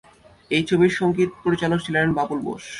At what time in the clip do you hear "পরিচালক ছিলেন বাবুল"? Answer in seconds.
1.43-2.39